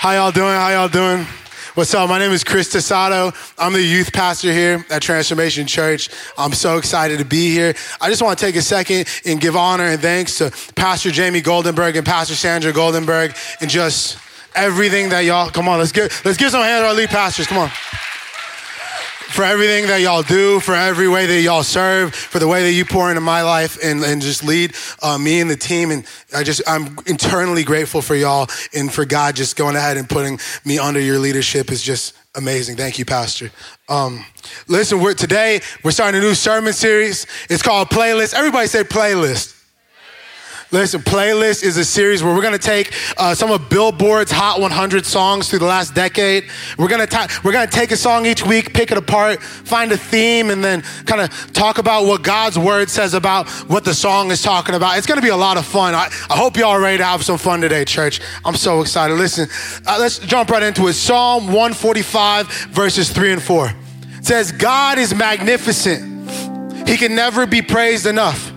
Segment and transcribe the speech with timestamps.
[0.00, 0.54] How y'all doing?
[0.54, 1.26] How y'all doing?
[1.74, 2.08] What's up?
[2.08, 3.34] My name is Chris Tasato.
[3.58, 6.08] I'm the youth pastor here at Transformation Church.
[6.38, 7.74] I'm so excited to be here.
[8.00, 11.42] I just want to take a second and give honor and thanks to Pastor Jamie
[11.42, 14.16] Goldenberg and Pastor Sandra Goldenberg and just
[14.54, 15.50] everything that y'all.
[15.50, 17.46] Come on, let's give let's give some hands to our lead pastors.
[17.46, 17.70] Come on
[19.30, 22.72] for everything that y'all do, for every way that y'all serve, for the way that
[22.72, 25.90] you pour into my life and, and just lead uh, me and the team.
[25.90, 26.04] And
[26.34, 30.38] I just, I'm internally grateful for y'all and for God just going ahead and putting
[30.64, 32.76] me under your leadership is just amazing.
[32.76, 33.50] Thank you, Pastor.
[33.88, 34.24] Um,
[34.68, 37.26] listen, we're, today we're starting a new sermon series.
[37.48, 38.34] It's called Playlist.
[38.34, 39.59] Everybody say playlist.
[40.72, 45.04] Listen, Playlist is a series where we're gonna take uh, some of Billboard's Hot 100
[45.04, 46.44] songs through the last decade.
[46.78, 49.96] We're gonna ta- we're gonna take a song each week, pick it apart, find a
[49.96, 54.30] theme, and then kind of talk about what God's word says about what the song
[54.30, 54.96] is talking about.
[54.96, 55.92] It's gonna be a lot of fun.
[55.92, 58.20] I, I hope y'all are ready to have some fun today, church.
[58.44, 59.14] I'm so excited.
[59.14, 59.48] Listen,
[59.88, 60.92] uh, let's jump right into it.
[60.92, 63.74] Psalm 145, verses 3 and 4.
[64.18, 66.30] It says, God is magnificent.
[66.88, 68.49] He can never be praised enough.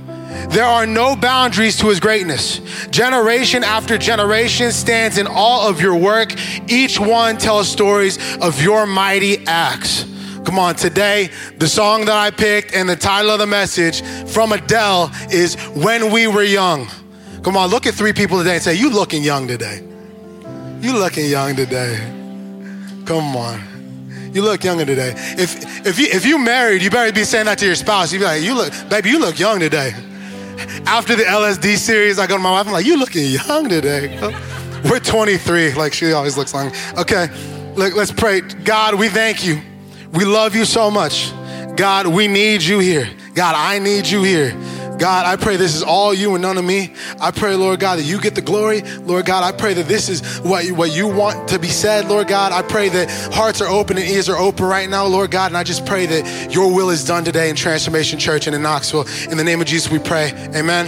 [0.50, 2.60] There are no boundaries to his greatness.
[2.90, 6.34] Generation after generation stands in all of your work.
[6.70, 10.06] Each one tells stories of your mighty acts.
[10.46, 14.52] Come on, today, the song that I picked and the title of the message from
[14.52, 16.88] Adele is When We Were Young.
[17.44, 19.82] Come on, look at three people today and say, You looking young today.
[20.82, 21.98] You looking young today.
[23.06, 23.74] Come on.
[24.34, 25.14] You look younger today.
[25.16, 28.12] If if you if you married, you better be saying that to your spouse.
[28.12, 29.94] You be like, you look, baby, you look young today.
[30.86, 34.18] After the LSD series, I go to my wife, I'm like, you looking young today.
[34.90, 36.72] We're 23, like she always looks young.
[36.98, 37.28] Okay,
[37.76, 38.42] look, let's pray.
[38.42, 39.62] God, we thank you.
[40.12, 41.31] We love you so much.
[41.76, 43.09] God, we need you here.
[43.34, 44.52] God, I need you here.
[44.98, 46.94] God, I pray this is all you and none of me.
[47.20, 48.82] I pray, Lord God, that you get the glory.
[48.82, 52.28] Lord God, I pray that this is what, what you want to be said, Lord
[52.28, 52.52] God.
[52.52, 55.48] I pray that hearts are open and ears are open right now, Lord God.
[55.52, 58.62] And I just pray that your will is done today in Transformation Church and in
[58.62, 59.06] Knoxville.
[59.30, 60.32] In the name of Jesus, we pray.
[60.56, 60.88] Amen.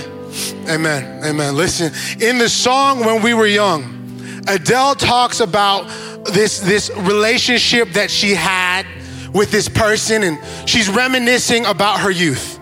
[0.70, 1.24] Amen.
[1.24, 1.56] Amen.
[1.56, 5.88] Listen, in the song When We Were Young, Adele talks about
[6.26, 8.86] this, this relationship that she had
[9.34, 12.55] with this person, and she's reminiscing about her youth.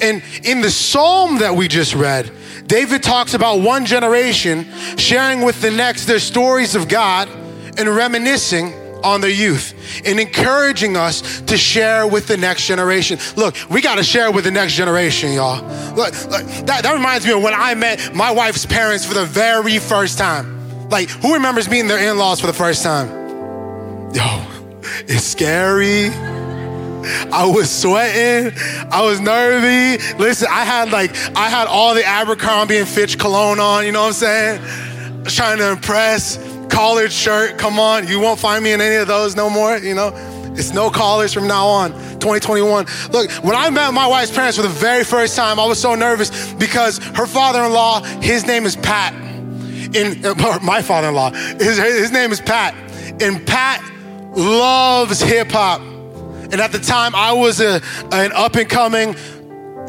[0.00, 2.30] And in the psalm that we just read,
[2.66, 4.66] David talks about one generation
[4.96, 7.28] sharing with the next their stories of God
[7.78, 13.18] and reminiscing on their youth and encouraging us to share with the next generation.
[13.36, 15.62] Look, we got to share with the next generation, y'all.
[15.94, 19.24] Look, look, that, that reminds me of when I met my wife's parents for the
[19.24, 20.88] very first time.
[20.90, 23.08] Like, who remembers meeting their in laws for the first time?
[24.14, 24.46] Yo,
[25.06, 26.10] it's scary.
[27.32, 28.52] I was sweating.
[28.90, 30.02] I was nervy.
[30.18, 34.02] Listen, I had like, I had all the Abercrombie and Fitch cologne on, you know
[34.02, 34.60] what I'm saying?
[34.60, 36.38] I was trying to impress.
[36.68, 38.06] Collared shirt, come on.
[38.08, 40.12] You won't find me in any of those no more, you know?
[40.58, 42.86] It's no collars from now on, 2021.
[43.12, 45.94] Look, when I met my wife's parents for the very first time, I was so
[45.94, 49.14] nervous because her father in law, his name is Pat.
[49.94, 52.74] In, uh, my father in law, his, his name is Pat.
[53.22, 53.82] And Pat
[54.36, 55.80] loves hip hop.
[56.50, 59.14] And at the time, I was a, an up and coming,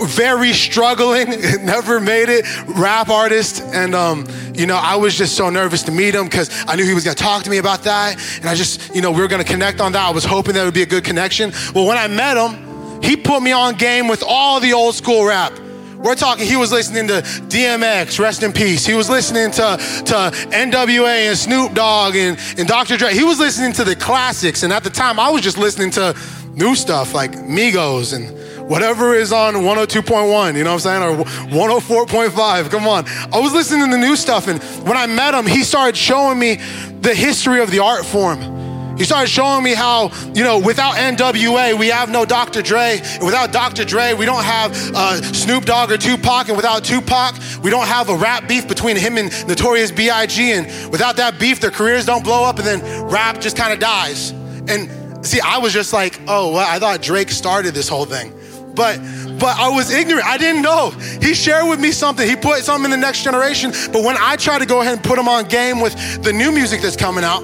[0.05, 1.29] very struggling,
[1.65, 3.61] never made it rap artist.
[3.61, 6.85] And, um, you know, I was just so nervous to meet him because I knew
[6.85, 8.17] he was going to talk to me about that.
[8.37, 10.07] And I just, you know, we were going to connect on that.
[10.07, 11.51] I was hoping that would be a good connection.
[11.73, 15.25] Well, when I met him, he put me on game with all the old school
[15.25, 15.53] rap.
[15.99, 18.85] We're talking, he was listening to DMX, rest in peace.
[18.85, 22.95] He was listening to, to NWA and Snoop Dogg and, and Dr.
[22.95, 23.13] Dre.
[23.13, 24.63] He was listening to the classics.
[24.63, 26.15] And at the time, I was just listening to
[26.59, 28.37] new stuff like Migos and
[28.69, 31.01] whatever is on 102.1, you know what I'm saying?
[31.01, 33.05] Or 104.5, come on.
[33.33, 36.37] I was listening to the new stuff, and when I met him, he started showing
[36.37, 36.55] me
[37.01, 38.59] the history of the art form.
[38.99, 42.61] He started showing me how, you know, without NWA, we have no Dr.
[42.61, 42.99] Dre.
[43.01, 43.85] And without Dr.
[43.85, 46.49] Dre, we don't have uh, Snoop Dogg or Tupac.
[46.49, 50.51] And without Tupac, we don't have a rap beef between him and Notorious B.I.G.
[50.51, 53.79] And without that beef, their careers don't blow up and then rap just kind of
[53.79, 54.31] dies.
[54.67, 58.33] And see, I was just like, oh, well, I thought Drake started this whole thing
[58.79, 58.97] but
[59.39, 60.25] but I was ignorant.
[60.25, 60.91] I didn't know.
[61.21, 62.27] He shared with me something.
[62.27, 63.71] He put something in the next generation.
[63.91, 66.51] But when I tried to go ahead and put him on game with the new
[66.51, 67.43] music that's coming out,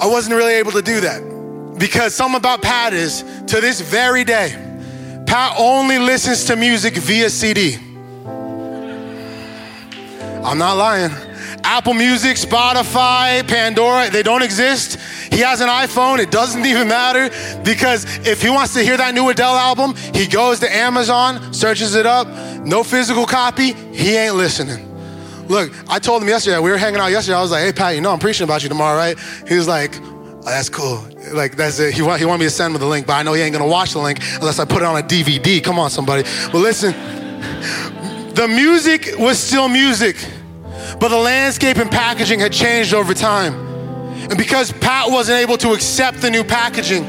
[0.00, 1.76] I wasn't really able to do that.
[1.78, 4.54] Because something about Pat is to this very day,
[5.26, 7.76] Pat only listens to music via CD.
[10.44, 11.10] I'm not lying.
[11.64, 14.98] Apple Music, Spotify, Pandora, they don't exist.
[15.36, 17.28] He has an iPhone, it doesn't even matter
[17.62, 21.94] because if he wants to hear that new Adele album, he goes to Amazon, searches
[21.94, 22.26] it up,
[22.64, 24.88] no physical copy, he ain't listening.
[25.46, 27.36] Look, I told him yesterday, we were hanging out yesterday.
[27.36, 29.18] I was like, hey, Pat, you know I'm preaching about you tomorrow, right?
[29.46, 31.06] He was like, oh, that's cool.
[31.34, 31.92] Like, that's it.
[31.92, 33.68] He, he wanted me to send him the link, but I know he ain't gonna
[33.68, 35.62] watch the link unless I put it on a DVD.
[35.62, 36.22] Come on, somebody.
[36.50, 36.92] But listen,
[38.32, 40.16] the music was still music,
[40.98, 43.75] but the landscape and packaging had changed over time.
[44.28, 47.04] And because Pat wasn't able to accept the new packaging,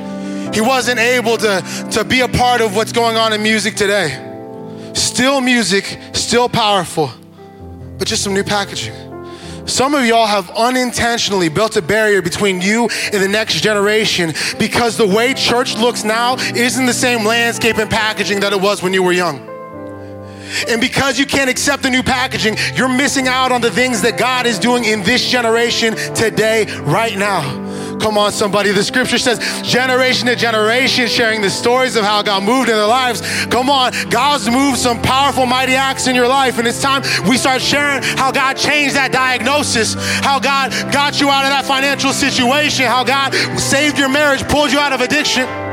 [0.54, 4.24] he wasn't able to, to be a part of what's going on in music today.
[4.94, 7.12] Still music, still powerful,
[7.98, 8.94] but just some new packaging.
[9.68, 14.96] Some of y'all have unintentionally built a barrier between you and the next generation because
[14.96, 18.94] the way church looks now isn't the same landscape and packaging that it was when
[18.94, 19.57] you were young.
[20.68, 24.18] And because you can't accept the new packaging, you're missing out on the things that
[24.18, 27.68] God is doing in this generation today, right now.
[28.00, 28.72] Come on, somebody.
[28.72, 32.88] The scripture says generation to generation sharing the stories of how God moved in their
[32.88, 33.22] lives.
[33.48, 36.60] Come on, God's moved some powerful, mighty acts in your life.
[36.60, 41.30] And it's time we start sharing how God changed that diagnosis, how God got you
[41.30, 45.67] out of that financial situation, how God saved your marriage, pulled you out of addiction.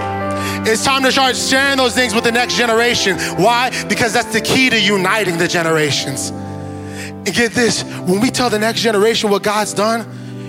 [0.66, 3.18] It's time to start sharing those things with the next generation.
[3.36, 3.70] Why?
[3.86, 6.30] Because that's the key to uniting the generations.
[6.30, 10.06] And get this when we tell the next generation what God's done,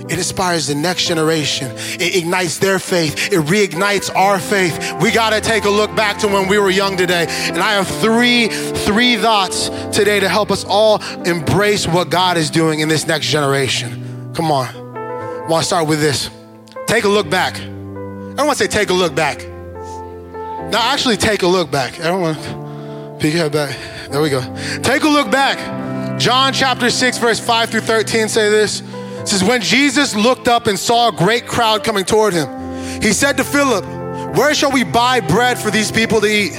[0.09, 1.71] it inspires the next generation.
[1.75, 3.33] It ignites their faith.
[3.33, 4.93] It reignites our faith.
[5.01, 7.25] We got to take a look back to when we were young today.
[7.29, 12.49] And I have three three thoughts today to help us all embrace what God is
[12.49, 14.31] doing in this next generation.
[14.33, 14.67] Come on.
[14.67, 16.29] I want to start with this.
[16.87, 17.55] Take a look back.
[17.55, 19.54] I don't want to say take a look back.
[20.71, 21.99] Now actually take a look back.
[21.99, 22.35] Everyone
[23.19, 23.77] peek your head back.
[24.09, 24.41] There we go.
[24.81, 26.19] Take a look back.
[26.19, 28.81] John chapter 6 verse 5 through 13 say this.
[28.81, 32.47] It says, When Jesus looked up and saw a great crowd coming toward him,
[33.01, 33.83] he said to Philip,
[34.35, 36.53] Where shall we buy bread for these people to eat?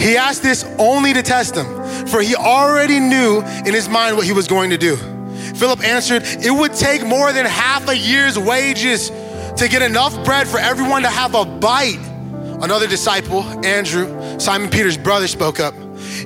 [0.00, 1.66] He asked this only to test him,
[2.06, 4.96] for he already knew in his mind what he was going to do.
[5.56, 9.10] Philip answered, It would take more than half a year's wages
[9.56, 12.00] to get enough bread for everyone to have a bite.
[12.62, 15.74] Another disciple, Andrew, Simon Peter's brother, spoke up.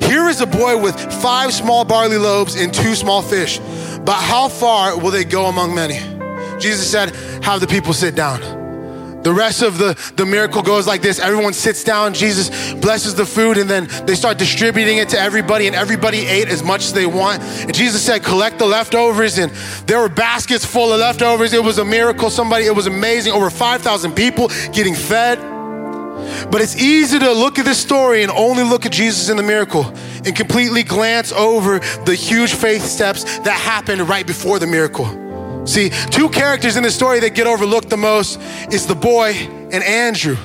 [0.02, 3.58] Here is a boy with five small barley loaves and two small fish.
[4.04, 5.98] But how far will they go among many?
[6.60, 8.60] Jesus said, Have the people sit down.
[9.22, 13.26] The rest of the, the miracle goes like this everyone sits down, Jesus blesses the
[13.26, 16.92] food, and then they start distributing it to everybody, and everybody ate as much as
[16.94, 17.42] they want.
[17.42, 19.52] And Jesus said, Collect the leftovers, and
[19.86, 21.52] there were baskets full of leftovers.
[21.52, 22.30] It was a miracle.
[22.30, 23.32] Somebody, it was amazing.
[23.32, 25.49] Over 5,000 people getting fed.
[26.50, 29.42] But it's easy to look at this story and only look at Jesus in the
[29.42, 29.84] miracle
[30.24, 35.66] and completely glance over the huge faith steps that happened right before the miracle.
[35.66, 38.40] See, two characters in the story that get overlooked the most
[38.72, 40.36] is the boy and Andrew.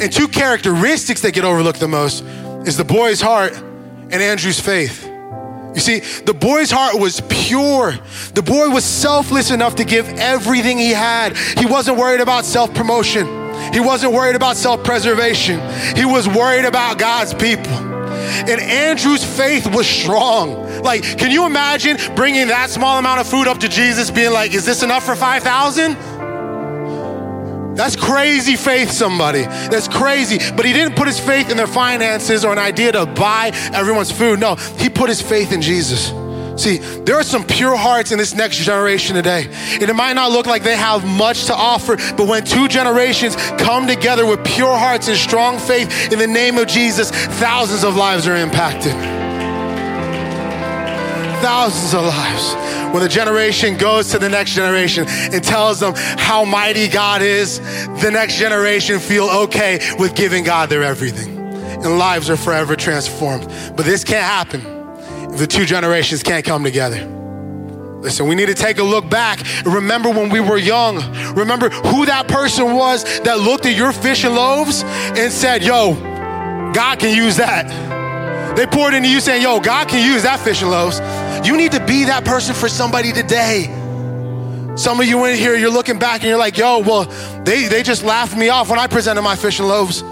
[0.00, 2.24] And two characteristics that get overlooked the most
[2.66, 5.04] is the boy's heart and Andrew's faith.
[5.74, 7.92] You see, the boy's heart was pure.
[8.34, 11.36] The boy was selfless enough to give everything he had.
[11.36, 13.43] He wasn't worried about self promotion.
[13.72, 15.60] He wasn't worried about self preservation,
[15.96, 17.94] he was worried about God's people.
[18.24, 20.82] And Andrew's faith was strong.
[20.82, 24.54] Like, can you imagine bringing that small amount of food up to Jesus, being like,
[24.54, 25.96] is this enough for 5,000?
[27.74, 29.42] That's crazy faith, somebody.
[29.42, 30.38] That's crazy.
[30.54, 34.12] But he didn't put his faith in their finances or an idea to buy everyone's
[34.12, 34.38] food.
[34.38, 36.12] No, he put his faith in Jesus.
[36.56, 39.48] See, there are some pure hearts in this next generation today.
[39.72, 43.36] And it might not look like they have much to offer, but when two generations
[43.58, 47.96] come together with pure hearts and strong faith in the name of Jesus, thousands of
[47.96, 48.92] lives are impacted.
[51.42, 52.54] Thousands of lives.
[52.94, 57.58] When the generation goes to the next generation and tells them how mighty God is,
[58.00, 61.36] the next generation feel okay with giving God their everything.
[61.36, 63.48] And lives are forever transformed.
[63.76, 64.73] But this can't happen
[65.36, 67.04] the two generations can't come together.
[68.04, 70.96] Listen, we need to take a look back remember when we were young.
[71.34, 75.94] Remember who that person was that looked at your fish and loaves and said, Yo,
[76.74, 78.56] God can use that.
[78.56, 81.00] They poured into you saying, Yo, God can use that fish and loaves.
[81.46, 83.64] You need to be that person for somebody today.
[84.76, 87.04] Some of you in here, you're looking back and you're like, Yo, well,
[87.44, 90.04] they, they just laughed me off when I presented my fish and loaves.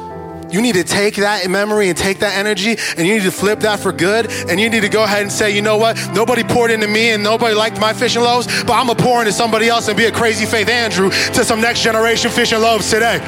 [0.52, 3.60] You need to take that memory and take that energy and you need to flip
[3.60, 4.30] that for good.
[4.48, 5.96] And you need to go ahead and say, you know what?
[6.14, 9.20] Nobody poured into me and nobody liked my fish and loaves, but I'm gonna pour
[9.20, 12.60] into somebody else and be a crazy faith Andrew to some next generation fish and
[12.60, 13.18] loaves today.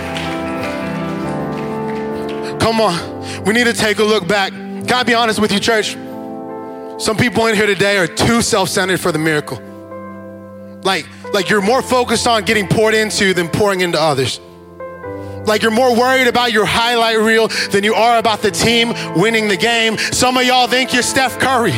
[2.61, 3.45] Come on.
[3.45, 4.53] We need to take a look back.
[4.53, 5.93] Can I be honest with you, church?
[6.99, 9.59] Some people in here today are too self-centered for the miracle.
[10.83, 14.41] Like, like you're more focused on getting poured into than pouring into others.
[15.47, 19.49] Like you're more worried about your highlight reel than you are about the team winning
[19.49, 19.99] the game.
[19.99, 21.73] Some of y'all think you're Steph Curry.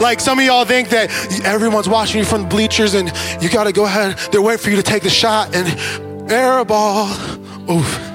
[0.00, 1.10] Like some of y'all think that
[1.44, 4.18] everyone's watching you from the bleachers and you got to go ahead.
[4.32, 7.08] They're waiting for you to take the shot and air ball.
[7.70, 8.10] Oof.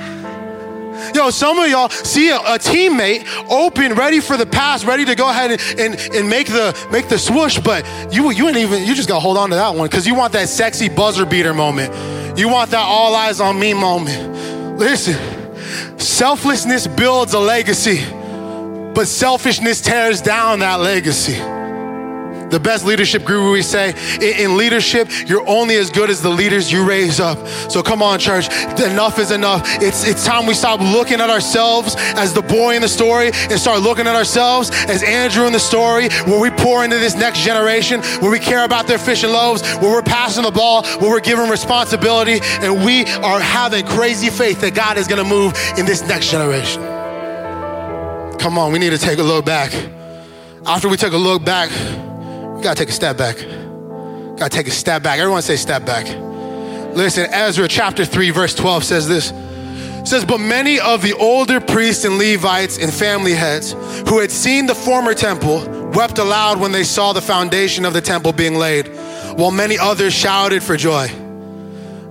[1.13, 5.15] Yo, some of y'all see a, a, teammate open, ready for the pass, ready to
[5.15, 8.83] go ahead and, and, and make the make the swoosh, but you you ain't even
[8.83, 11.53] you just gotta hold on to that one because you want that sexy buzzer beater
[11.53, 11.93] moment.
[12.37, 14.35] You want that all eyes on me moment.
[14.77, 15.15] Listen,
[15.97, 18.03] selflessness builds a legacy,
[18.93, 21.54] but selfishness tears down that legacy.
[22.49, 26.71] The best leadership guru, we say, in leadership, you're only as good as the leaders
[26.71, 27.45] you raise up.
[27.69, 28.47] So come on, church,
[28.79, 29.63] enough is enough.
[29.81, 33.59] It's, it's time we stop looking at ourselves as the boy in the story and
[33.59, 37.43] start looking at ourselves as Andrew in the story, where we pour into this next
[37.43, 41.09] generation, where we care about their fish and loaves, where we're passing the ball, where
[41.09, 45.85] we're giving responsibility, and we are having crazy faith that God is gonna move in
[45.85, 46.81] this next generation.
[48.37, 49.73] Come on, we need to take a look back.
[50.65, 51.71] After we take a look back,
[52.61, 53.41] gotta take a step back.
[53.41, 55.19] You Gotta take a step back.
[55.19, 56.05] Everyone say step back.
[56.95, 59.31] Listen, Ezra chapter 3, verse 12 says this.
[59.31, 63.73] It says, But many of the older priests and Levites and family heads
[64.07, 68.01] who had seen the former temple wept aloud when they saw the foundation of the
[68.01, 68.87] temple being laid,
[69.35, 71.07] while many others shouted for joy.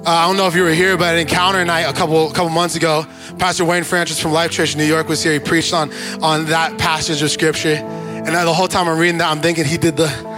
[0.06, 2.50] Uh, I don't know if you were here, but at Encounter Night a couple couple
[2.50, 3.06] months ago,
[3.38, 5.32] Pastor Wayne Francis from Life Church in New York was here.
[5.32, 5.90] He preached on
[6.22, 9.78] on that passage of scripture, and the whole time I'm reading that, I'm thinking he
[9.78, 10.33] did the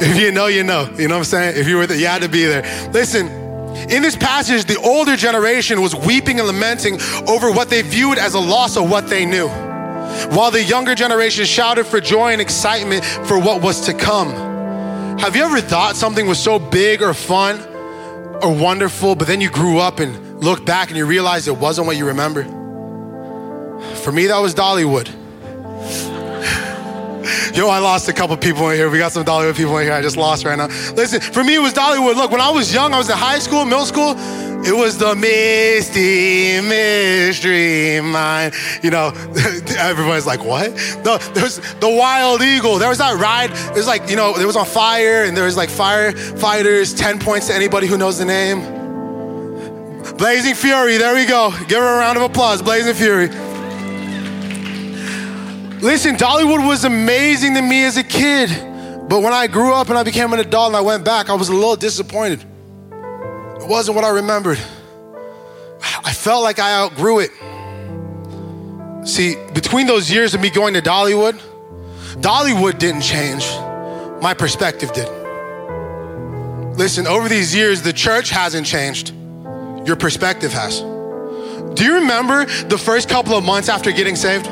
[0.00, 0.88] if you know, you know.
[0.96, 1.56] You know what I'm saying?
[1.56, 2.62] If you were there, you had to be there.
[2.92, 3.28] Listen,
[3.90, 6.98] in this passage, the older generation was weeping and lamenting
[7.28, 11.44] over what they viewed as a loss of what they knew, while the younger generation
[11.44, 14.30] shouted for joy and excitement for what was to come.
[15.18, 17.60] Have you ever thought something was so big or fun
[18.42, 21.86] or wonderful, but then you grew up and looked back and you realized it wasn't
[21.86, 22.44] what you remember?
[24.02, 25.08] For me, that was Dollywood.
[27.54, 28.90] Yo, I lost a couple people in here.
[28.90, 29.94] We got some Dollywood people in here.
[29.94, 30.66] I just lost right now.
[30.94, 32.16] Listen, for me, it was Dollywood.
[32.16, 34.14] Look, when I was young, I was in high school, middle school.
[34.66, 38.50] It was the misty mystery mine.
[38.82, 39.08] You know,
[39.78, 40.74] everybody's like, what?
[41.04, 42.78] There's the wild eagle.
[42.78, 43.50] There was that ride.
[43.52, 47.20] It was like, you know, it was on fire, and there was like firefighters, 10
[47.20, 48.60] points to anybody who knows the name.
[50.16, 51.52] Blazing Fury, there we go.
[51.68, 52.62] Give her a round of applause.
[52.62, 53.28] Blazing Fury.
[55.80, 58.50] Listen, Dollywood was amazing to me as a kid.
[59.08, 61.34] But when I grew up and I became an adult and I went back, I
[61.34, 62.40] was a little disappointed.
[62.40, 64.58] It wasn't what I remembered.
[66.04, 67.30] I felt like I outgrew it.
[69.06, 71.40] See, between those years of me going to Dollywood,
[72.20, 73.46] Dollywood didn't change.
[74.20, 75.08] My perspective did.
[76.76, 79.14] Listen, over these years, the church hasn't changed.
[79.86, 80.80] Your perspective has.
[80.80, 84.46] Do you remember the first couple of months after getting saved?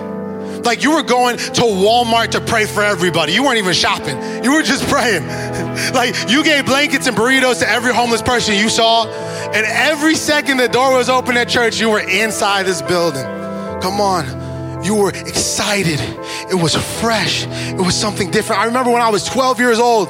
[0.64, 3.32] Like you were going to Walmart to pray for everybody.
[3.32, 4.16] You weren't even shopping.
[4.42, 5.26] You were just praying.
[5.94, 9.06] like you gave blankets and burritos to every homeless person you saw.
[9.52, 13.24] And every second the door was open at church, you were inside this building.
[13.80, 14.84] Come on.
[14.84, 15.98] You were excited.
[16.50, 17.46] It was fresh.
[17.46, 18.60] It was something different.
[18.60, 20.08] I remember when I was 12 years old,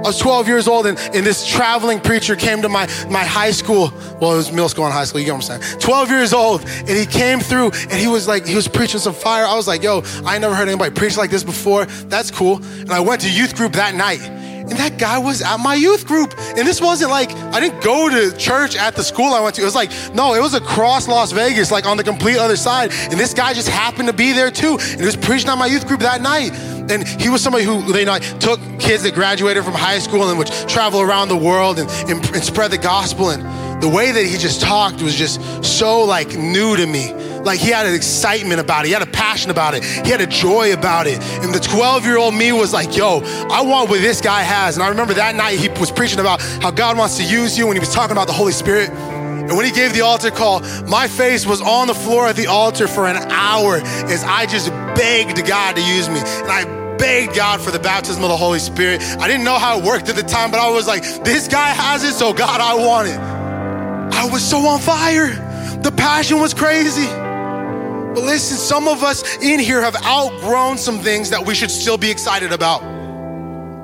[0.00, 3.50] I was 12 years old, and, and this traveling preacher came to my, my high
[3.50, 3.92] school.
[4.18, 5.78] Well, it was middle school and high school, you get what I'm saying?
[5.78, 9.12] 12 years old, and he came through and he was like, he was preaching some
[9.12, 9.44] fire.
[9.44, 11.84] I was like, yo, I never heard anybody preach like this before.
[11.84, 12.62] That's cool.
[12.62, 14.22] And I went to youth group that night.
[14.70, 16.32] And that guy was at my youth group.
[16.38, 19.62] And this wasn't like, I didn't go to church at the school I went to.
[19.62, 22.92] It was like, no, it was across Las Vegas, like on the complete other side.
[23.10, 24.78] And this guy just happened to be there too.
[24.80, 26.52] And he was preaching at my youth group that night
[26.90, 30.38] and he was somebody who you know took kids that graduated from high school and
[30.38, 33.30] would travel around the world and, and, and spread the gospel.
[33.30, 33.42] And
[33.82, 37.12] the way that he just talked was just so like new to me.
[37.42, 40.20] Like he had an excitement about it, he had a passion about it, he had
[40.20, 41.18] a joy about it.
[41.42, 43.20] And the 12 year old me was like, yo,
[43.50, 44.76] I want what this guy has.
[44.76, 47.66] And I remember that night he was preaching about how God wants to use you
[47.66, 48.90] when he was talking about the Holy Spirit.
[48.90, 52.46] And when he gave the altar call, my face was on the floor at the
[52.46, 56.20] altar for an hour as I just begged God to use me.
[56.20, 59.00] And I begged God for the baptism of the Holy Spirit.
[59.18, 61.70] I didn't know how it worked at the time, but I was like, this guy
[61.70, 63.18] has it, so God, I want it.
[63.18, 65.28] I was so on fire.
[65.82, 67.06] The passion was crazy.
[67.06, 71.96] But listen, some of us in here have outgrown some things that we should still
[71.96, 72.82] be excited about.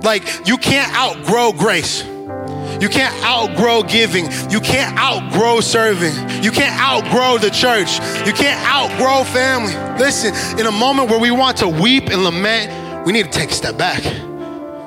[0.04, 2.04] Like, you can't outgrow grace.
[2.04, 4.26] You can't outgrow giving.
[4.50, 6.12] You can't outgrow serving.
[6.44, 7.98] You can't outgrow the church.
[8.26, 9.72] You can't outgrow family.
[9.98, 13.50] Listen, in a moment where we want to weep and lament, we need to take
[13.52, 14.02] a step back.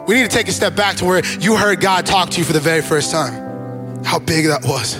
[0.06, 2.44] We need to take a step back to where you heard God talk to you
[2.44, 4.04] for the very first time.
[4.04, 4.96] How big that was,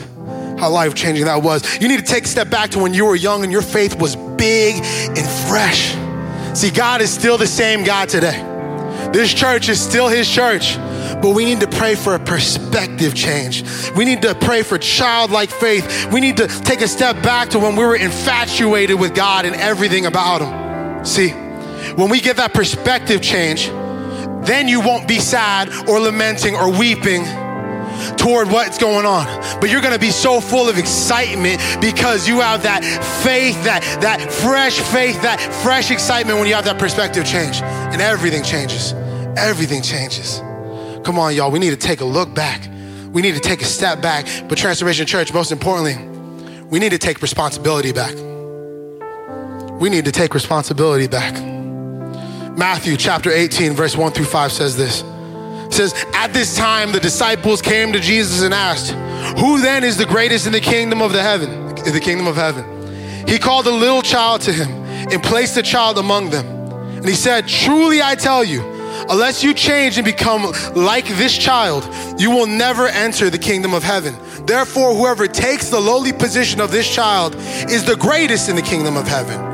[0.58, 1.82] how life changing that was.
[1.82, 4.00] You need to take a step back to when you were young and your faith
[4.00, 5.96] was big and fresh.
[6.58, 8.42] See, God is still the same God today.
[9.12, 10.78] This church is still his church,
[11.22, 13.64] but we need to pray for a perspective change.
[13.98, 16.10] We need to pray for childlike faith.
[16.14, 19.56] We need to take a step back to when we were infatuated with God and
[19.58, 21.06] everything about him.
[21.06, 21.34] See,
[21.96, 23.68] when we get that perspective change,
[24.46, 27.26] then you won't be sad or lamenting or weeping
[28.18, 29.26] toward what's going on.
[29.60, 32.84] But you're gonna be so full of excitement because you have that
[33.24, 37.62] faith, that, that fresh faith, that fresh excitement when you have that perspective change.
[37.62, 38.94] And everything changes.
[39.38, 40.40] Everything changes.
[41.04, 41.52] Come on, y'all.
[41.52, 42.68] We need to take a look back.
[43.12, 44.28] We need to take a step back.
[44.48, 45.98] But Transformation Church, most importantly,
[46.70, 48.16] we need to take responsibility back.
[49.80, 51.59] We need to take responsibility back.
[52.60, 55.02] Matthew chapter 18, verse 1 through 5 says this
[55.74, 58.92] says, At this time, the disciples came to Jesus and asked,
[59.40, 61.50] Who then is the greatest in the kingdom of the heaven?
[61.86, 62.66] In the kingdom of heaven.
[63.30, 64.70] He called a little child to him
[65.10, 66.46] and placed the child among them.
[66.98, 68.62] And he said, Truly I tell you,
[69.10, 71.88] unless you change and become like this child,
[72.20, 74.18] you will never enter the kingdom of heaven.
[74.46, 78.98] Therefore, whoever takes the lowly position of this child is the greatest in the kingdom
[78.98, 79.49] of heaven.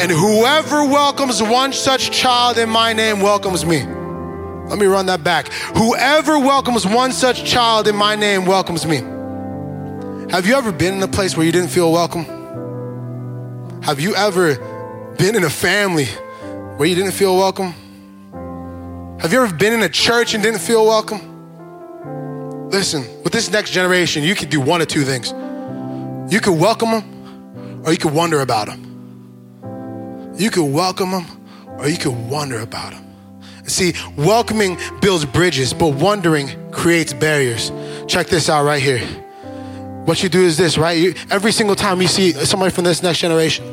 [0.00, 3.82] And whoever welcomes one such child in my name welcomes me.
[3.82, 5.52] Let me run that back.
[5.76, 9.02] Whoever welcomes one such child in my name welcomes me.
[10.30, 12.24] Have you ever been in a place where you didn't feel welcome?
[13.82, 14.54] Have you ever
[15.18, 17.74] been in a family where you didn't feel welcome?
[19.20, 22.70] Have you ever been in a church and didn't feel welcome?
[22.70, 25.28] Listen, with this next generation, you can do one of two things.
[26.32, 28.89] You can welcome them or you can wonder about them.
[30.36, 31.26] You can welcome them
[31.78, 33.04] or you can wonder about them.
[33.66, 37.70] See, welcoming builds bridges, but wondering creates barriers.
[38.06, 38.98] Check this out right here.
[40.04, 40.98] What you do is this, right?
[40.98, 43.64] You, every single time you see somebody from this next generation,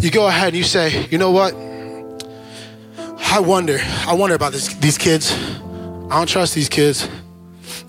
[0.00, 1.54] you go ahead and you say, you know what?
[3.30, 5.32] I wonder, I wonder about this, these kids.
[5.32, 7.08] I don't trust these kids.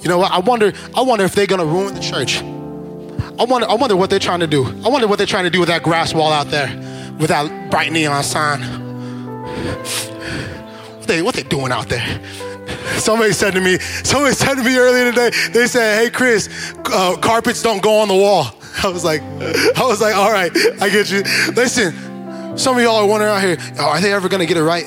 [0.01, 0.31] You know what?
[0.31, 2.41] I wonder, I wonder if they're gonna ruin the church.
[2.41, 4.65] I wonder, I wonder what they're trying to do.
[4.65, 6.67] I wonder what they're trying to do with that grass wall out there,
[7.19, 8.61] with that bright neon sign
[10.97, 12.19] What they what they doing out there?
[12.97, 17.17] Somebody said to me, somebody said to me earlier today, they said, hey Chris, uh,
[17.17, 18.47] carpets don't go on the wall.
[18.83, 20.51] I was like, I was like, all right,
[20.81, 21.23] I get you.
[21.53, 24.85] Listen, some of y'all are wondering out here, are they ever gonna get it right?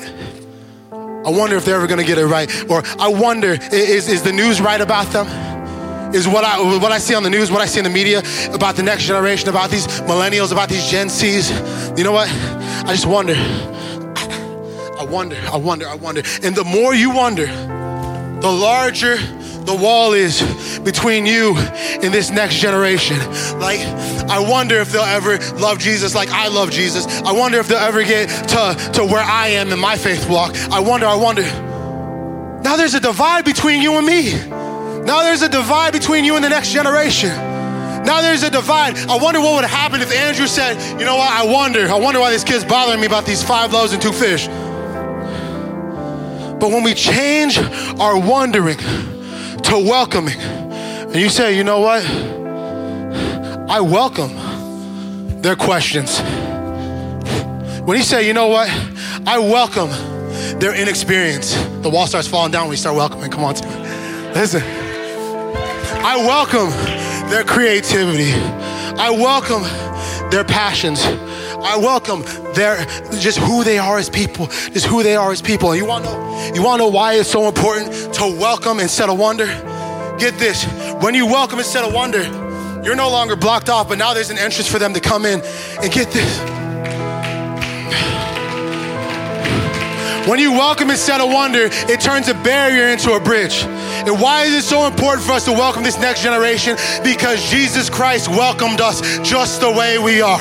[0.91, 2.49] I wonder if they're ever gonna get it right.
[2.69, 5.27] Or I wonder, is, is the news right about them?
[6.13, 8.21] Is what I what I see on the news, what I see in the media
[8.53, 11.97] about the next generation, about these millennials, about these Gen Zs.
[11.97, 12.29] You know what?
[12.29, 16.21] I just wonder I wonder, I wonder, I wonder.
[16.43, 19.17] And the more you wonder, the larger
[19.65, 20.41] the wall is
[20.79, 23.17] between you and this next generation.
[23.59, 23.79] Like,
[24.29, 27.05] I wonder if they'll ever love Jesus like I love Jesus.
[27.21, 30.55] I wonder if they'll ever get to, to where I am in my faith walk.
[30.71, 31.43] I wonder, I wonder.
[32.61, 34.31] Now there's a divide between you and me.
[35.05, 37.29] Now there's a divide between you and the next generation.
[37.29, 38.97] Now there's a divide.
[38.97, 42.19] I wonder what would happen if Andrew said, you know what, I wonder, I wonder
[42.19, 44.47] why this kid's bothering me about these five loaves and two fish.
[44.47, 47.57] But when we change
[47.99, 52.05] our wondering to welcoming, and you say, you know what?
[53.69, 56.19] I welcome their questions.
[57.81, 58.69] When you say, you know what?
[59.25, 59.89] I welcome
[60.59, 61.53] their inexperience.
[61.81, 63.29] The wall starts falling down when we start welcoming.
[63.29, 63.55] Come on.
[64.33, 64.82] Listen.
[66.05, 66.69] I welcome
[67.29, 68.33] their creativity.
[68.99, 69.61] I welcome
[70.29, 71.01] their passions.
[71.01, 72.85] I welcome their
[73.21, 75.71] just who they are as people, just who they are as people.
[75.71, 78.81] And you want to know, you want to know why it's so important to welcome
[78.81, 79.45] instead of wonder?
[80.19, 80.65] Get this:
[81.01, 82.23] when you welcome instead of wonder,
[82.83, 85.39] you're no longer blocked off, but now there's an entrance for them to come in
[85.81, 86.62] and get this.
[90.27, 93.63] When you welcome instead of wonder, it turns a barrier into a bridge.
[93.63, 96.77] And why is it so important for us to welcome this next generation?
[97.03, 100.39] Because Jesus Christ welcomed us just the way we are.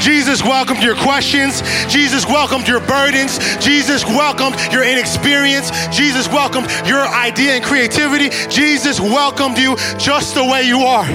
[0.00, 1.60] Jesus welcomed your questions.
[1.92, 3.38] Jesus welcomed your burdens.
[3.58, 5.70] Jesus welcomed your inexperience.
[5.88, 8.30] Jesus welcomed your idea and creativity.
[8.48, 11.06] Jesus welcomed you just the way you are.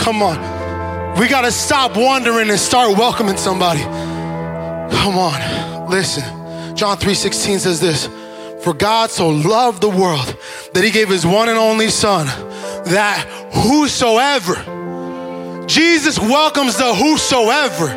[0.00, 0.57] Come on.
[1.18, 3.80] We got to stop wondering and start welcoming somebody.
[3.80, 5.90] Come on.
[5.90, 6.22] Listen.
[6.76, 8.08] John 3:16 says this.
[8.62, 10.36] For God so loved the world
[10.74, 12.26] that he gave his one and only son
[12.86, 14.56] that whosoever
[15.66, 17.88] Jesus welcomes the whosoever.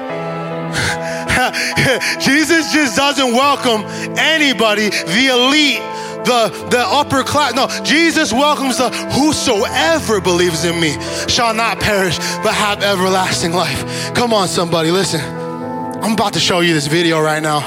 [2.20, 3.84] Jesus just doesn't welcome
[4.18, 5.82] anybody, the elite,
[6.26, 7.54] the, the upper class.
[7.54, 10.92] No, Jesus welcomes the whosoever believes in me
[11.28, 14.14] shall not perish but have everlasting life.
[14.14, 15.22] Come on, somebody, listen.
[15.22, 17.60] I'm about to show you this video right now.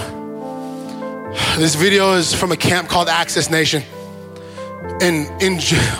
[1.57, 3.83] This video is from a camp called Access Nation.
[5.01, 5.59] And in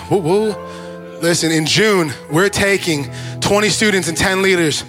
[0.09, 3.09] whoa, whoa, listen, in June, we're taking
[3.41, 4.83] 20 students and 10 leaders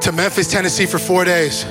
[0.00, 1.64] to Memphis, Tennessee for four days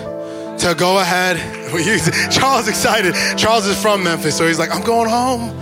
[0.63, 1.37] to go ahead.
[2.31, 3.13] Charles is excited.
[3.37, 5.53] Charles is from Memphis, so he's like, I'm going home.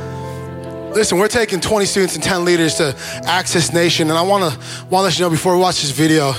[0.94, 4.60] Listen, we're taking 20 students and 10 leaders to Access Nation, and I want to
[4.90, 6.34] want to let you know before we watch this video,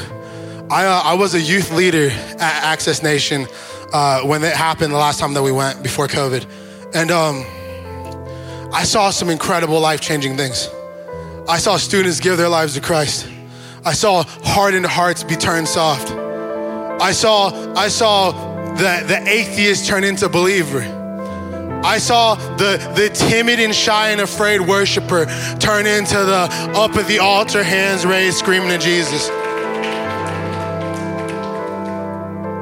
[0.70, 3.46] I, uh, I was a youth leader at Access Nation
[3.92, 6.46] uh, when it happened the last time that we went before COVID,
[6.94, 7.44] and um,
[8.72, 10.68] I saw some incredible life changing things.
[11.48, 13.28] I saw students give their lives to Christ.
[13.84, 16.12] I saw hardened hearts be turned soft.
[16.12, 21.00] I saw I saw the the atheist turn into believer.
[21.84, 25.26] I saw the, the timid and shy and afraid worshiper
[25.58, 29.28] turn into the up at the altar, hands raised, screaming to Jesus.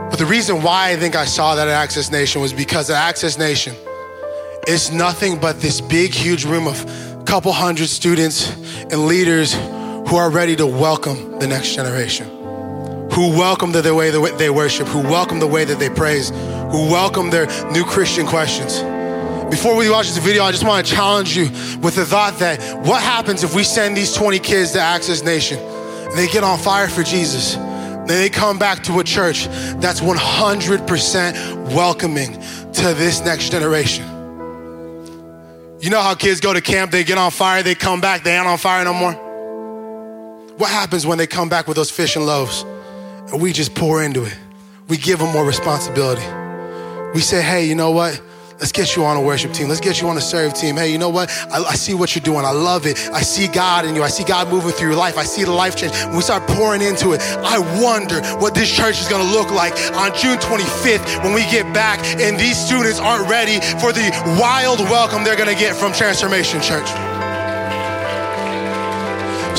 [0.08, 2.96] But the reason why I think I saw that at Access Nation was because at
[2.96, 3.76] Access Nation,
[4.66, 8.50] it's nothing but this big, huge room of a couple hundred students
[8.90, 12.26] and leaders who are ready to welcome the next generation,
[13.12, 16.30] who welcome the, the way that they worship, who welcome the way that they praise,
[16.30, 18.80] who welcome their new Christian questions.
[19.50, 21.46] Before we watch this video, I just want to challenge you
[21.80, 25.58] with the thought that what happens if we send these 20 kids to Access Nation?
[26.14, 27.54] They get on fire for Jesus.
[27.54, 29.46] Then they come back to a church
[29.80, 34.04] that's 100% welcoming to this next generation.
[35.80, 38.36] You know how kids go to camp, they get on fire, they come back, they
[38.36, 39.14] ain't on fire no more?
[40.58, 42.64] What happens when they come back with those fish and loaves?
[43.32, 44.36] And we just pour into it.
[44.88, 46.26] We give them more responsibility.
[47.14, 48.20] We say, hey, you know what?
[48.60, 49.68] Let's get you on a worship team.
[49.68, 50.76] Let's get you on a serve team.
[50.76, 51.30] Hey, you know what?
[51.50, 52.44] I, I, see what you're doing.
[52.44, 52.98] I love it.
[53.10, 54.02] I see God in you.
[54.02, 55.16] I see God moving through your life.
[55.16, 55.92] I see the life change.
[56.04, 59.50] When we start pouring into it, I wonder what this church is going to look
[59.50, 64.10] like on June 25th when we get back and these students aren't ready for the
[64.38, 67.09] wild welcome they're going to get from Transformation Church.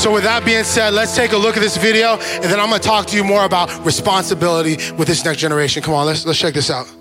[0.02, 2.70] So, with that being said, let's take a look at this video, and then I'm
[2.70, 5.84] gonna talk to you more about responsibility with this next generation.
[5.84, 7.01] Come on, let's, let's check this out.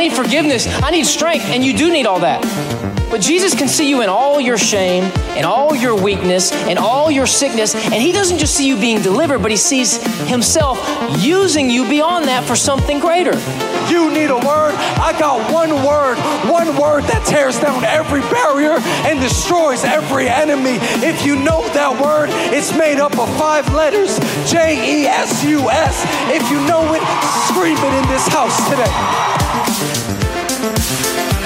[0.00, 0.66] I need forgiveness.
[0.82, 1.44] I need strength.
[1.50, 2.40] And you do need all that.
[3.10, 5.04] But Jesus can see you in all your shame,
[5.36, 7.74] and all your weakness, and all your sickness.
[7.74, 10.80] And He doesn't just see you being delivered, but He sees Himself
[11.20, 13.36] using you beyond that for something greater.
[13.92, 14.72] You need a word.
[14.96, 16.16] I got one word,
[16.48, 20.78] one word that tears down every barrier and destroys every enemy.
[21.04, 24.18] If you know that word, it's made up of five letters
[24.50, 26.06] J E S U S.
[26.32, 27.04] If you know it,
[27.52, 29.49] scream it in this house today.
[30.62, 31.39] You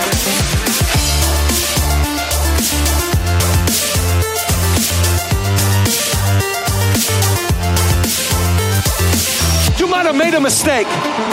[9.95, 10.89] might have made a mistake.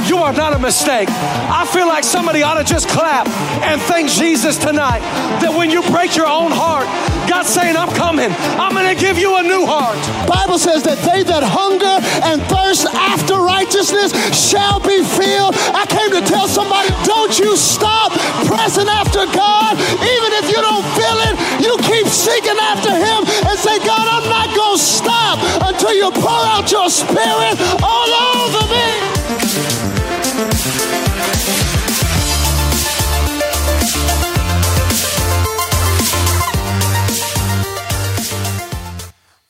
[0.06, 1.10] You are not a mistake.
[1.10, 3.28] I feel like somebody ought to just clap
[3.66, 5.02] and thank Jesus tonight
[5.42, 6.86] that when you break your own heart,
[7.26, 8.30] God's saying, I'm coming.
[8.62, 9.98] I'm going to give you a new heart.
[10.30, 11.98] Bible says that they that hunger
[12.30, 15.58] and thirst after righteousness shall be filled.
[15.74, 18.14] I came to tell somebody, don't you stop
[18.46, 19.74] pressing after God.
[20.06, 21.34] Even if you don't feel it,
[21.66, 26.14] you keep seeking after him and say, God, I'm not going to stop until you
[26.14, 28.51] pour out your spirit all over.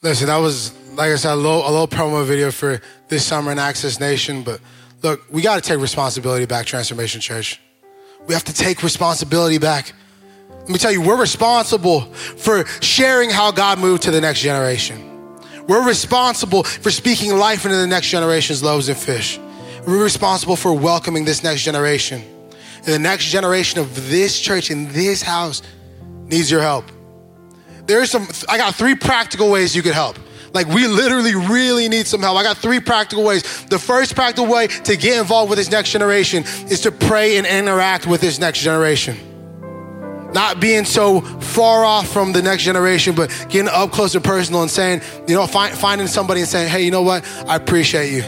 [0.04, 3.52] Listen, that was like I said, a little, a little promo video for this summer
[3.52, 4.44] in Access Nation.
[4.44, 4.60] But
[5.02, 7.60] look, we got to take responsibility back, Transformation Church.
[8.28, 9.94] We have to take responsibility back.
[10.60, 15.11] Let me tell you, we're responsible for sharing how God moved to the next generation.
[15.71, 19.39] We're responsible for speaking life into the next generation's loaves and fish.
[19.88, 22.21] We're responsible for welcoming this next generation.
[22.79, 25.62] And the next generation of this church in this house
[26.25, 26.91] needs your help.
[27.86, 30.19] There's some, I got three practical ways you could help.
[30.53, 32.38] Like, we literally really need some help.
[32.38, 33.63] I got three practical ways.
[33.67, 37.47] The first practical way to get involved with this next generation is to pray and
[37.47, 39.31] interact with this next generation.
[40.34, 44.62] Not being so far off from the next generation, but getting up close and personal
[44.62, 47.26] and saying, you know, find, finding somebody and saying, hey, you know what?
[47.48, 48.24] I appreciate you.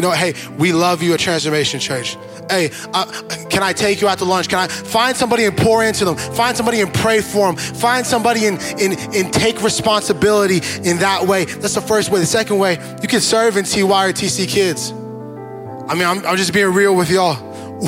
[0.00, 2.16] You know, hey, we love you at Transformation Church.
[2.48, 3.04] Hey, uh,
[3.50, 4.48] can I take you out to lunch?
[4.48, 6.16] Can I find somebody and pour into them?
[6.16, 7.56] Find somebody and pray for them.
[7.56, 11.44] Find somebody and, and, and take responsibility in that way.
[11.44, 12.18] That's the first way.
[12.20, 14.90] The second way, you can serve in TY or TC Kids.
[14.90, 17.36] I mean, I'm, I'm just being real with y'all.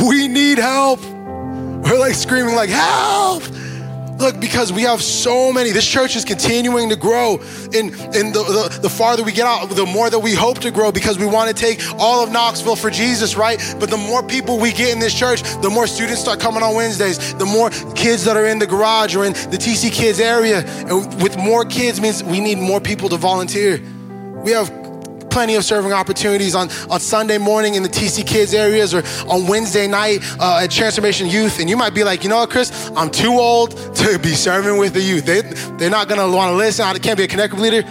[0.08, 1.00] We need help.
[1.82, 3.42] We're like screaming like, help!
[4.18, 7.38] Look, because we have so many, this church is continuing to grow.
[7.74, 10.70] And, and the, the, the, farther we get out, the more that we hope to
[10.70, 13.58] grow because we want to take all of Knoxville for Jesus, right?
[13.80, 16.76] But the more people we get in this church, the more students start coming on
[16.76, 20.60] Wednesdays, the more kids that are in the garage or in the TC Kids area.
[20.60, 23.82] And with more kids means we need more people to volunteer.
[24.44, 24.81] We have
[25.32, 29.46] plenty of serving opportunities on, on Sunday morning in the TC Kids areas or on
[29.46, 31.58] Wednesday night uh, at Transformation Youth.
[31.58, 32.90] And you might be like, you know what, Chris?
[32.94, 35.24] I'm too old to be serving with the youth.
[35.24, 35.40] They,
[35.78, 36.84] they're not going to want to listen.
[36.84, 37.82] I can't be a connective leader.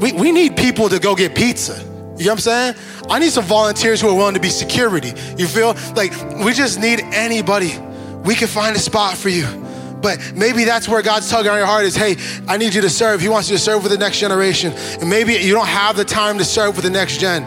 [0.00, 1.74] We, we need people to go get pizza.
[1.74, 2.74] You know what I'm saying?
[3.10, 5.12] I need some volunteers who are willing to be security.
[5.36, 7.78] You feel like we just need anybody.
[8.24, 9.65] We can find a spot for you.
[10.00, 12.90] But maybe that's where God's tugging on your heart is, hey, I need you to
[12.90, 13.20] serve.
[13.20, 14.72] He wants you to serve with the next generation.
[15.00, 17.42] And maybe you don't have the time to serve with the next gen.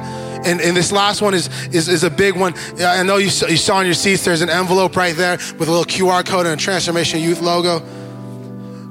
[0.45, 2.53] And, and this last one is, is, is a big one.
[2.79, 5.67] I know you saw, you saw on your seats, there's an envelope right there with
[5.67, 7.79] a little QR code and a Transformation Youth logo.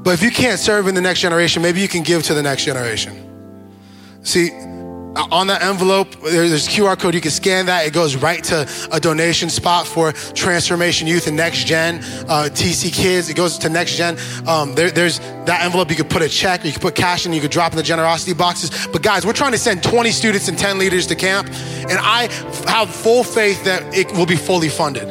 [0.02, 2.42] But if you can't serve in the next generation, maybe you can give to the
[2.42, 3.24] next generation.
[4.22, 4.50] See,
[5.30, 7.14] on that envelope, there's QR code.
[7.14, 7.86] You can scan that.
[7.86, 11.96] It goes right to a donation spot for Transformation Youth and Next Gen,
[12.28, 13.28] uh, TC Kids.
[13.28, 14.16] It goes to Next Gen.
[14.46, 15.90] Um, there, there's that envelope.
[15.90, 17.82] You could put a check, you could put cash in, you could drop in the
[17.82, 18.86] generosity boxes.
[18.88, 22.28] But guys, we're trying to send 20 students and 10 leaders to camp, and I
[22.68, 25.08] have full faith that it will be fully funded.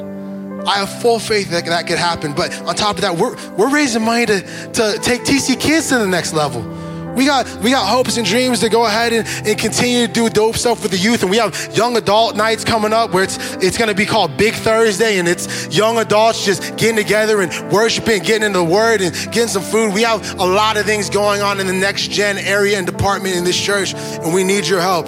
[0.68, 2.34] I have full faith that that could happen.
[2.34, 5.98] But on top of that, we're, we're raising money to, to take TC Kids to
[5.98, 6.77] the next level.
[7.18, 10.30] We got we got hopes and dreams to go ahead and, and continue to do
[10.30, 11.24] dope stuff with the youth.
[11.24, 14.54] And we have young adult nights coming up where it's it's gonna be called Big
[14.54, 19.16] Thursday, and it's young adults just getting together and worshiping, getting into the word and
[19.34, 19.94] getting some food.
[19.94, 23.36] We have a lot of things going on in the next gen area and department
[23.36, 25.08] in this church, and we need your help.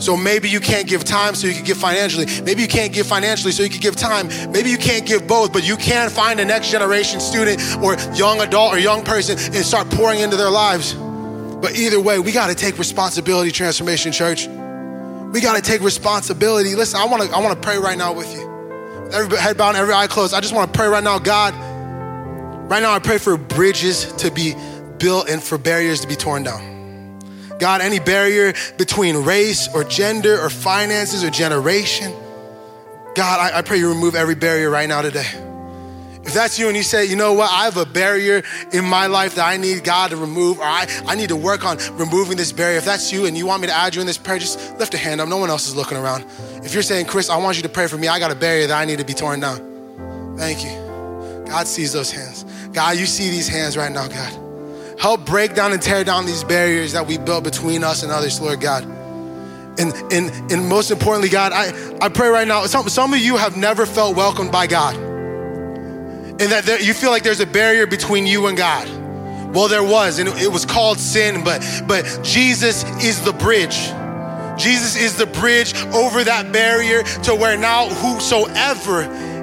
[0.00, 2.26] So maybe you can't give time so you can give financially.
[2.42, 4.28] Maybe you can't give financially so you can give time.
[4.52, 8.40] Maybe you can't give both, but you can find a next generation student or young
[8.40, 10.96] adult or young person and start pouring into their lives.
[11.60, 14.46] But either way, we got to take responsibility, Transformation Church.
[14.46, 16.74] We got to take responsibility.
[16.74, 18.48] Listen, I want to I want to pray right now with you.
[19.12, 20.34] Every head bowed, every eye closed.
[20.34, 21.54] I just want to pray right now, God.
[22.70, 24.54] Right now, I pray for bridges to be
[24.98, 27.18] built and for barriers to be torn down.
[27.58, 32.12] God, any barrier between race or gender or finances or generation,
[33.14, 35.26] God, I, I pray you remove every barrier right now today.
[36.28, 39.06] If that's you and you say, you know what, I have a barrier in my
[39.06, 42.36] life that I need God to remove, or I, I need to work on removing
[42.36, 42.76] this barrier.
[42.76, 44.92] If that's you and you want me to add you in this prayer, just lift
[44.92, 45.28] a hand up.
[45.30, 46.26] No one else is looking around.
[46.62, 48.66] If you're saying, Chris, I want you to pray for me, I got a barrier
[48.66, 50.36] that I need to be torn down.
[50.36, 51.46] Thank you.
[51.50, 52.44] God sees those hands.
[52.74, 55.00] God, you see these hands right now, God.
[55.00, 58.38] Help break down and tear down these barriers that we built between us and others,
[58.38, 58.84] Lord God.
[59.78, 63.38] And, and, and most importantly, God, I, I pray right now, some, some of you
[63.38, 65.07] have never felt welcomed by God
[66.40, 68.88] and that there, you feel like there's a barrier between you and God.
[69.54, 73.90] Well, there was, and it was called sin, but but Jesus is the bridge.
[74.58, 79.02] Jesus is the bridge over that barrier to where now whosoever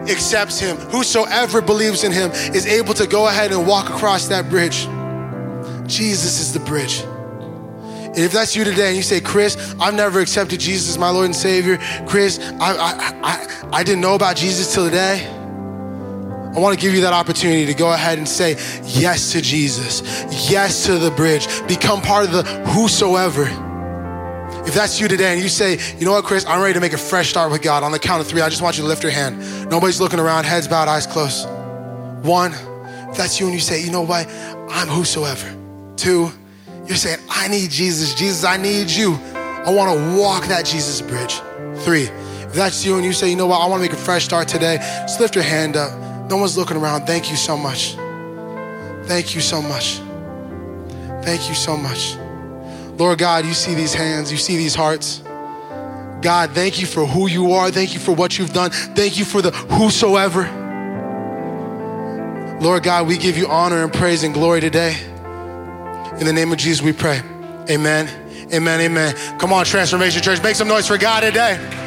[0.10, 4.50] accepts him, whosoever believes in him, is able to go ahead and walk across that
[4.50, 4.88] bridge.
[5.88, 7.00] Jesus is the bridge.
[7.00, 11.10] And if that's you today and you say, Chris, I've never accepted Jesus as my
[11.10, 11.78] Lord and Savior,
[12.08, 15.35] Chris, I, I, I, I didn't know about Jesus till today.
[16.56, 18.52] I want to give you that opportunity to go ahead and say
[18.86, 20.02] yes to Jesus,
[20.50, 23.44] yes to the bridge, become part of the whosoever.
[24.66, 26.94] If that's you today and you say, you know what, Chris, I'm ready to make
[26.94, 28.88] a fresh start with God, on the count of three, I just want you to
[28.88, 29.70] lift your hand.
[29.70, 31.46] Nobody's looking around, heads bowed, eyes closed.
[32.26, 32.54] One,
[33.12, 34.26] if that's you and you say, you know what,
[34.70, 35.54] I'm whosoever.
[35.98, 36.32] Two,
[36.88, 38.16] you're saying, I need Jesus.
[38.16, 39.16] Jesus, I need you.
[39.34, 41.42] I want to walk that Jesus bridge.
[41.84, 44.02] Three, if that's you and you say, you know what, I want to make a
[44.02, 46.05] fresh start today, just lift your hand up.
[46.30, 47.06] No one's looking around.
[47.06, 47.96] Thank you so much.
[49.08, 50.00] Thank you so much.
[51.24, 52.16] Thank you so much.
[52.98, 55.22] Lord God, you see these hands, you see these hearts.
[56.22, 57.70] God, thank you for who you are.
[57.70, 58.72] Thank you for what you've done.
[58.72, 60.44] Thank you for the whosoever.
[62.62, 64.96] Lord God, we give you honor and praise and glory today.
[66.20, 67.22] In the name of Jesus, we pray.
[67.70, 68.80] Amen Amen.
[68.80, 69.16] Amen.
[69.40, 70.42] Come on, Transformation Church.
[70.44, 71.85] Make some noise for God today.